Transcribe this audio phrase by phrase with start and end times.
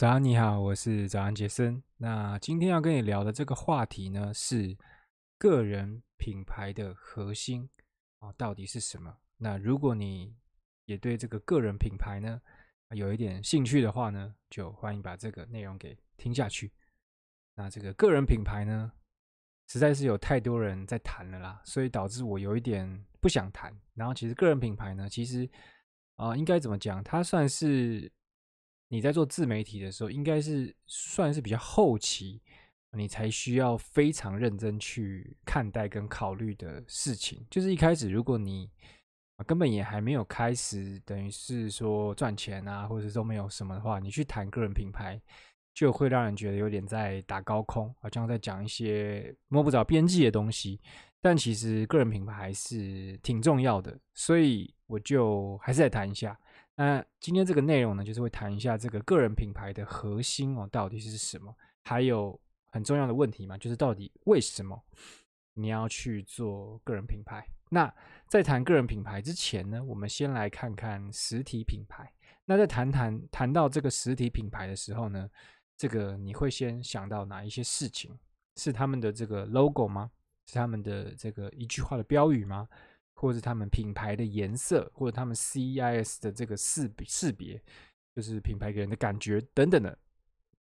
[0.00, 1.82] 早安，你好，我是早安杰森。
[1.98, 4.74] 那今天要跟你聊的这个话题呢，是
[5.36, 7.68] 个人品牌的核心
[8.20, 9.14] 啊，到底是什么？
[9.36, 10.34] 那如果你
[10.86, 12.40] 也对这个个人品牌呢
[12.92, 16.72] 有一点兴趣的话呢，就欢迎把这个内容给听下去。
[17.54, 18.90] 那这个个人品牌呢，
[19.66, 23.70] 实在是有太多人在谈了啦，所以导致我有一点不想谈。
[23.92, 25.46] 然后，其实个人品牌呢，其实
[26.14, 27.04] 啊、应该怎么讲？
[27.04, 28.10] 它算是。
[28.92, 32.42] 你在做自媒体的时候，应该是算是比较后期，
[32.92, 37.46] 你才需要非常认真去看待跟考虑的事情。
[37.48, 38.68] 就是一开始，如果你
[39.46, 45.22] 根本也还没有开始，等于是说赚钱啊，或者都没有什么的话，你去谈个人品牌，
[45.72, 50.80] 就会让人觉得有点在打高空，好像在讲一些摸不着边际的东西。
[51.22, 56.36] 但其实个人品牌还是挺重要的，所以我就还是来谈一下。
[56.76, 61.54] 那今天这个内容呢，就是会谈一下这个个人品牌的核心哦，到底是什么？
[61.82, 64.82] 还有很重要的问题嘛，就是到底为什么
[65.54, 67.46] 你要去做个人品牌？
[67.68, 67.92] 那
[68.28, 72.10] 在谈个人品牌之前呢，我们先来看看实体品牌。
[72.46, 75.28] 那在谈谈谈到这个实体品牌的时候呢，
[75.76, 78.18] 这个你会先想到哪一些事情？
[78.56, 80.10] 是他们的这个 logo 吗？
[80.46, 82.68] 是他们的这个一句话的标语吗？
[83.14, 87.62] 或者是他们品牌的颜色，或者他们 CES 的这个识别识别，
[88.16, 89.98] 就是品牌给人的感觉等等的，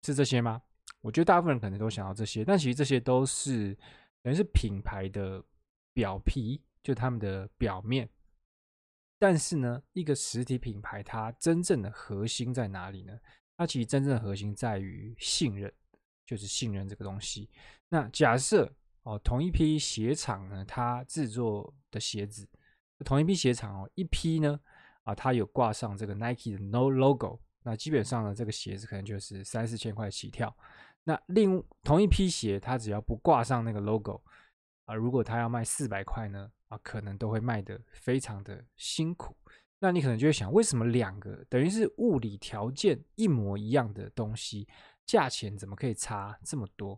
[0.03, 0.61] 是这些吗？
[1.02, 3.75] 我觉得大部分人可能都想要这些，但其实这些都是
[4.21, 5.44] 等于是品牌的
[5.94, 8.08] 表皮，就他们的表面。
[9.17, 13.19] 但是呢，一个实体品牌它真正的核心在哪里呢？
[13.58, 15.73] 它其实真正的核心在于信任，
[16.25, 17.49] 就是信任这个东西。
[17.89, 18.71] 那假设。
[19.03, 22.47] 哦，同一批鞋厂呢，它制作的鞋子，
[23.03, 24.59] 同一批鞋厂哦，一批呢，
[25.03, 30.55] 啊，它有挂上这个 Nike 的 No Logo，那基本上呢，这个鞋子可能就是三四千块起跳。
[31.03, 34.23] 那另同一批鞋，它只要不挂上那个 Logo，
[34.85, 39.36] 啊，如果它要卖四百块呢，啊，可能都会卖得非常的辛苦。
[39.80, 44.65] 那你可能就会想，为什么两个等于是物理条件一模一样的东西，
[45.05, 46.97] 价钱怎么可以差这么多？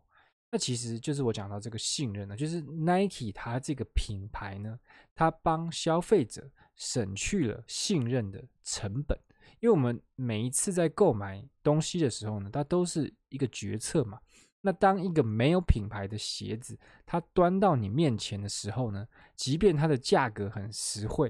[0.56, 4.80] 那其实就是我讲到这个信任呢，就是 Nike 它这个品牌呢，
[5.14, 9.20] 它帮消费者省去了信任的成本。
[9.60, 14.18] 因为我们每一次在购买东西的时候呢，它都是一个决策嘛。
[14.62, 19.06] 那当一个没有品牌的鞋子它端到你面前的时候呢，
[19.36, 21.28] 即便它的价格很实惠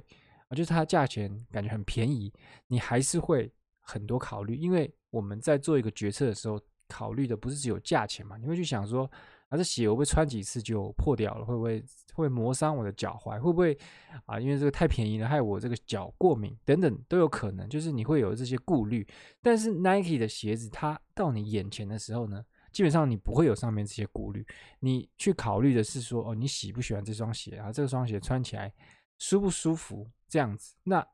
[0.50, 2.32] 啊，就是它价钱感觉很便宜，
[2.68, 6.62] 你还是会很多考虑，因为我们在做一个决策的时候。
[6.88, 8.38] 考虑的不是只有价钱嘛？
[8.38, 9.10] 你会去想说，
[9.50, 13.40] 啊，这鞋我会穿几次就破掉了，会不会会磨伤我的脚踝？
[13.40, 13.78] 会不会
[14.26, 14.40] 啊？
[14.40, 17.68] 因为这个太便宜了，害我这个脚过敏等等都有可能。
[17.70, 19.08] 就是你会有这些顾虑。
[19.42, 24.46] 但是 Nike 的鞋子，它到你眼前的时候呢，基本上你不会有上面这些顾虑。
[24.80, 27.72] 你去考虑的是说，哦，你喜不喜欢这双鞋啊？
[27.72, 28.74] 这双鞋穿起来
[29.18, 30.10] 舒不舒服？
[30.28, 30.76] 这样子。
[30.84, 31.06] 那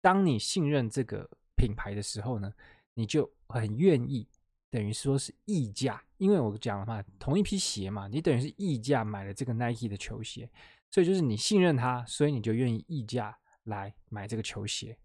[0.00, 2.52] 当你信任这个品牌的时候呢，
[2.94, 4.28] 你就很愿意。
[4.72, 10.50] 等于说是溢价，因为我讲了嘛，同一批鞋嘛，你等于是溢价买了这个 Nike 的球鞋，
[10.90, 14.96] 所以就是你信任它，所以你就愿意溢价来买这个球鞋。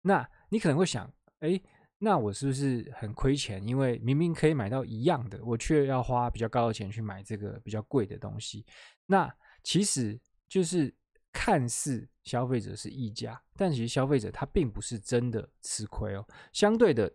[0.00, 1.62] 那你可能会想，哎，
[1.98, 3.64] 那我是不是很亏钱？
[3.64, 8.66] 因为明明可以买到一样的，我却要花比较高的钱去买这个比较贵的东西。
[9.06, 10.92] 那其实就是
[11.32, 17.08] 看似消费者是溢价，但其实消费者他并不是真的吃亏哦，相对的。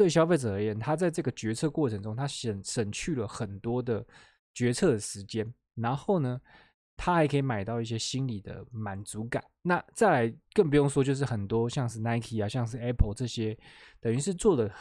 [0.00, 4.02] 对消费者而言，他在这个决策过程中，他省省去了很多的
[4.54, 6.40] 决策的时间，然后呢，
[6.96, 9.44] 他还可以买到一些心理的满足感。
[9.60, 13.54] 那再来更不用说，就是很多像是 Nike 啊，像是 Apple 这些，
[14.00, 14.74] 等于是做的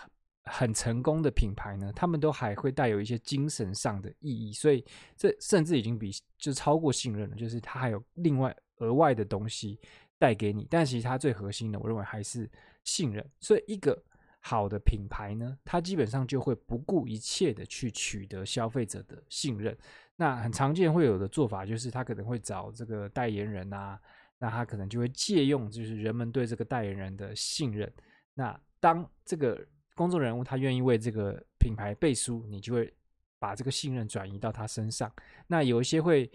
[0.46, 4.54] 很成功的品牌呢，他们都还会带有一些精神上的意义。
[4.54, 4.86] 所以
[5.18, 9.78] 这甚至已经比就超过信任了，就是它还有另外额外的东西
[10.18, 10.66] 带给你。
[10.70, 12.50] 但其实它最核心的，我认为还是
[12.86, 13.30] 信任。
[13.42, 14.02] 所以一个。
[14.40, 19.78] 好的品牌呢，它基本上就会不顾一切的去取得消费者的信任。
[20.16, 24.00] 那很常见会有的做法就是，他可能会找这个代言人啊，
[24.38, 27.92] 那他可能就会借用就是人们对这个代言人的信任。
[28.34, 29.66] 那当这个
[29.96, 32.94] 公众人物他愿意为这个品牌背书，你就会
[33.40, 35.12] 把这个信任转移到他身上。
[35.48, 36.30] 那有一些会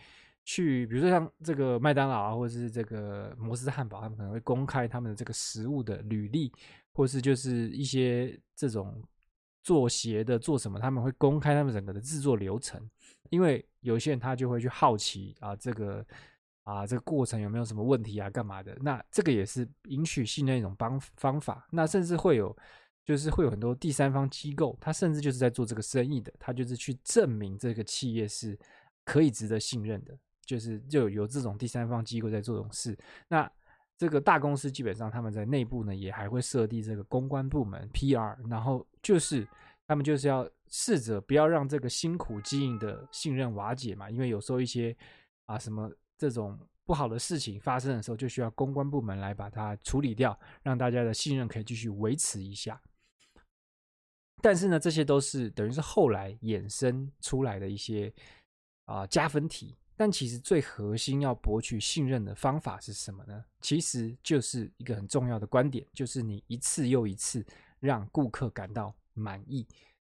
[0.44, 6.52] 去，比如说像这个麦当劳啊，或者是这个摩斯汉堡，他们可能会公开他们的这个食物的履历。
[6.96, 9.02] 或是就是一些这种
[9.64, 12.80] 做鞋的做什么，他们会公开他们整个的制作流程，
[13.30, 16.06] 因为有些人他就会去好奇啊，这个
[16.62, 18.78] 啊这个过程有没有什么问题啊，干嘛的？
[18.80, 21.66] 那这个也是赢取信任一种方方法。
[21.72, 22.56] 那甚至会有
[23.04, 28.56] 就是会有很多第三方机构，他甚至就是在做这个生意的，他就是去证明这个企业是
[29.04, 32.96] 可以值得信任的，就是就有这种第三方机构在做这种事。
[33.28, 33.50] 那
[33.96, 39.46] 这个大公司基本上他们在内部呢，也还会设立这个公关部门 PR，然后就是
[39.86, 44.96] 他们就是要试着不要让这个辛苦经营的信任瓦解嘛，因为有时候一些
[45.46, 46.58] 啊什么这种。
[46.86, 52.78] 不好的事情发生的时候，就需要公关部门来把它处理掉，让大家的信任可以继续维持一下。
[54.42, 58.12] 但是呢，这些都是等于是后来衍生出来的一些
[58.84, 59.74] 啊、加分题。
[59.96, 63.44] 但其实最核心要博取信任的方法是什么呢？
[63.60, 67.44] 其实就是一个很重要的观点，就是你一次又一次
[67.80, 69.66] 让顾客感到满意。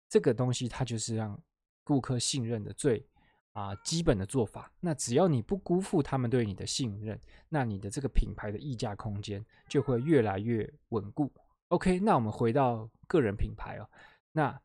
[0.10, 1.40] 这个东西它就是让
[1.84, 3.08] 顾客信任的最。
[3.54, 4.72] 啊，基本的做法。
[4.80, 7.20] 那只要你不辜负他们对你的信任，
[7.50, 11.34] 那你的这个品牌的溢价空间就会越来越稳固。
[11.70, 13.90] OK，那我们回到个人品牌哦。
[14.32, 14.62] 那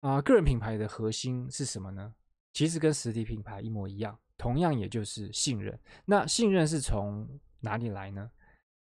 [0.00, 2.14] 啊，个人品牌的核心是什么呢？
[2.52, 5.78] 其实跟实体品牌一模一样，同样也就是信任。
[6.04, 7.28] 那信任是从
[7.60, 8.30] 哪里来呢？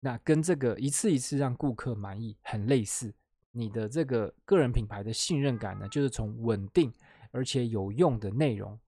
[0.01, 3.15] 那跟这个一次一次让顾客满意很类似。
[3.51, 6.93] 你的这个个人品牌的信任感呢，就是从稳定
[7.31, 8.79] 而且有用的内容。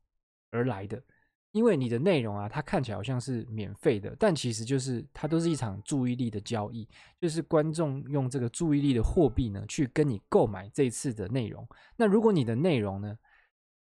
[0.51, 1.03] 而来的，
[1.51, 6.89] 因为你的内容啊，它看起来好像是免费的，但其实就是它都是一场注意力的交易，
[7.21, 11.67] 就是观众用这个注意力的货币呢，去跟你购买这次的内容。
[11.97, 13.19] 那如果你的内容呢，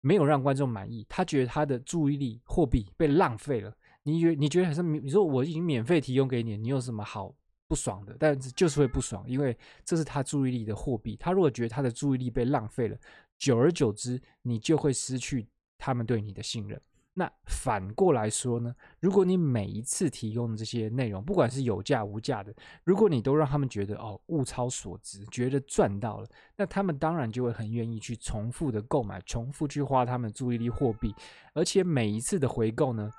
[0.02, 7.34] 没有让观众满意，他觉得他的注意力货币被浪费了，你觉你觉得还是你说我已经免费提供给你，你有什么好
[7.66, 8.14] 不爽的？
[8.20, 12.98] 但是就是会不爽，因为这是他注意力的货币，他如果觉得他的注意力被浪费了，
[13.38, 15.48] 久而久之，你就会失去。
[15.84, 16.80] 他们对你的信任。
[17.14, 18.74] 那反过来说呢？
[18.98, 22.54] 如果你每一次提供的这些内容，不管是有价无价的，
[22.84, 31.14] 如果你都让他们觉得哦物超所值，觉得赚到了，那他们当然就会很愿意去重复的购买，重复去花他们注意力货币。
[31.52, 33.10] 而且每一次的回购呢，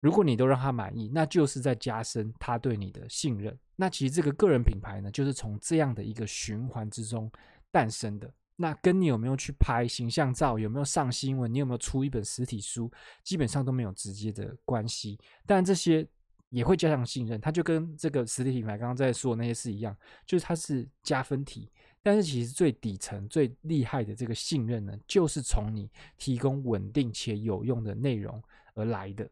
[0.00, 3.58] 如果你都让他满意，那就是在加深他对你的信任。
[3.74, 7.28] 那其实这个个人品牌呢，就是从这样的一个循环之中
[7.72, 8.32] 诞生的。
[8.56, 12.88] 那跟你有没有去拍形象照，有没有上新闻，你有没有出一本实体书，
[13.24, 15.18] 基本上都没有直接的关系。
[15.44, 16.06] 但这些
[16.50, 21.68] 也会加强信任，它就跟这个实体品牌刚刚在说的那些事一样，就是它是加分题。
[22.00, 28.40] 但是其实最底层、最厉害的这个信任呢，就是从你提供稳定且有用的内容
[28.74, 29.28] 而来的。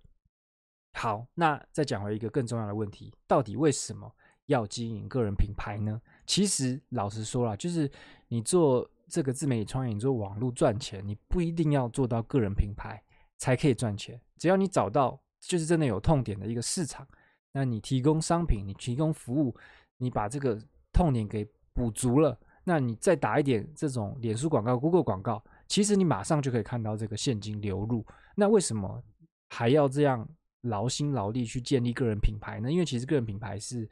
[0.94, 4.12] 好，那再讲回一个更重要的问题：到底为什么
[4.46, 6.00] 要经营个人品牌呢？
[6.26, 7.88] 其实老实说啦，就是
[8.26, 8.90] 你做。
[9.12, 12.98] 这个自媒体创业，你做网络赚钱，你不一定要做到个人品牌
[13.36, 14.18] 才可以赚钱。
[14.38, 17.06] 只要你找到就是真的有痛点的一个市场，
[17.52, 19.54] 那你提供商品，你提供服务，
[19.98, 20.58] 你把这个
[20.94, 28.02] 痛点给补足了，那你再打一点这种脸书广告、Google 广告，其实你马上就可以看到这个现金流入。
[28.34, 29.04] 那为什么
[29.50, 30.26] 还要这样
[30.62, 32.72] 劳心劳力去建立个人品牌呢？
[32.72, 33.86] 因为其实个人品牌是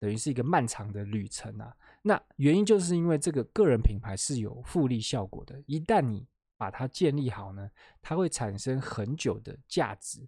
[0.00, 1.72] 等于是一个漫长的旅程啊。
[2.06, 6.26] 那原因就是因为这个个人品牌是有复利效果的，一旦你
[6.58, 7.70] 把它建立好呢，
[8.02, 10.20] 它会产生很久的价值。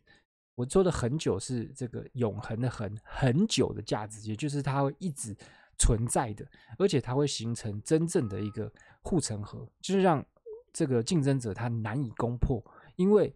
[0.54, 5.36] 我说的很久是这个永恒的恒，很久的价值，也就是它会一直
[5.76, 6.46] 存在的，
[6.78, 8.72] 而且它会形成真正的一个
[9.02, 10.24] 护城河，就是让
[10.72, 12.64] 这个竞争者他难以攻破，
[12.96, 13.30] 因为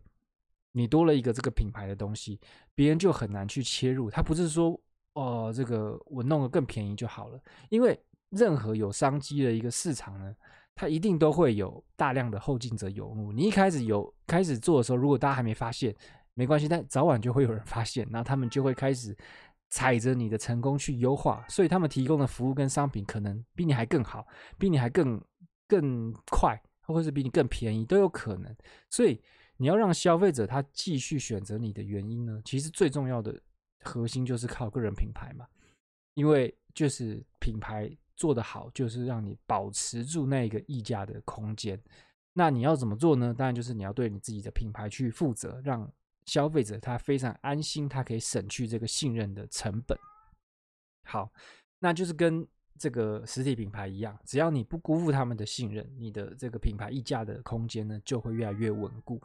[0.72, 2.40] 你多了一个这个品牌的东西，
[2.74, 4.10] 别人就很难去切入。
[4.10, 4.80] 他不是说
[5.12, 7.38] 哦，这个我弄个更便宜就好了，
[7.68, 8.02] 因为。
[8.30, 10.34] 任何有商机的一个市场呢，
[10.74, 13.32] 它一定都会有大量的后进者涌入。
[13.32, 15.94] 你一开始有开始做的时候，如果大家还没发现，
[16.34, 19.16] 没关系，但早晚就会有人发现，那他们就会开始
[19.68, 24.26] 踩着你的成功去优化，所以他们提供的服务跟商品可能比你还更好，
[24.58, 25.20] 比你还更
[25.66, 28.54] 更快，或者是比你更便宜都有可能。
[28.88, 29.20] 所以
[29.56, 33.38] 你要让消费者他继续选择你的原因呢，其实最重要的
[33.82, 35.46] 核心就是靠个人品牌嘛，
[36.14, 37.90] 因为就是品牌。
[38.20, 41.80] 做得好，就是让你保持住那个溢价的空间。
[42.34, 43.34] 那你要怎么做呢？
[43.34, 45.90] 当然就是你要对你自己的品牌去负责，让
[46.26, 49.98] 消费者他非常安心，他可以省去这个信任的成本。
[51.04, 51.32] 好，
[51.78, 52.46] 那就是跟
[52.78, 59.18] 这个实体品牌一样，只要你不辜负他们的信任，你的这个品牌溢价的空间呢，就会越来越稳固。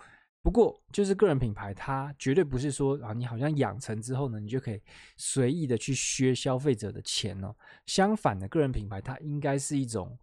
[0.46, 4.80] 不过，就是个人品牌，它绝对不是说啊，你好像养成之后呢，你就可以
[5.18, 7.52] 随意的去削消费者的钱哦。
[7.88, 10.16] 相反的，个人品牌它应该是一种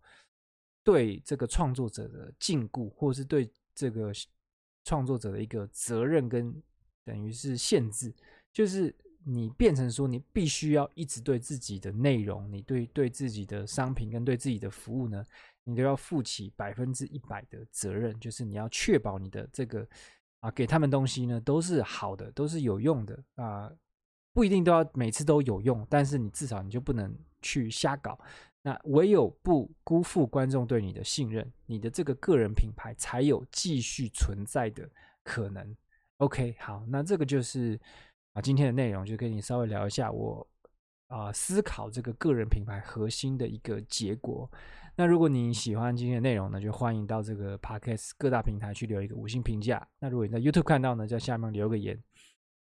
[0.85, 4.12] 对这个创作者的禁锢，或是对这个
[4.85, 6.55] 创作者的一个责任跟
[7.05, 8.14] 等于是限制。
[8.52, 15.26] 就是你变成说你必须要一直对自己的内容，你对对自己的商品跟对自己的服务呢，
[15.64, 19.87] 你都要负起百分之一百的责任，就是你要确保你的这个
[20.40, 23.73] 啊给他们东西呢都是好的，都是有用的啊，
[24.33, 28.19] 不一定都要每次都有用，但是你至少你就不能去瞎搞。
[28.64, 34.88] 那唯有不辜负观众对你的信任，你的这个个人品牌才有继续存在的
[35.25, 35.76] 可能。
[36.19, 37.78] OK，好，那这个就是
[38.35, 40.47] 啊今天的内容，就跟你稍微聊一下我
[41.09, 44.50] 啊思考这个个人品牌核心的一个结果。
[44.94, 49.87] 那如果你喜欢今天的内容呢，就欢迎到这个 Podcast 各大平台去留一个五星评价。
[49.99, 51.99] 那如果你在 YouTube 看到呢，在下面留个言，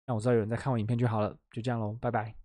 [0.05, 1.35] 让我知道有人在看我影片就好了。
[1.51, 2.40] 就这样喽，拜拜。